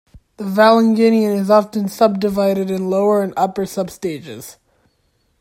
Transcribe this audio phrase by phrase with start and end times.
[0.37, 4.55] The Valanginian is often subdivided in Lower and Upper substages.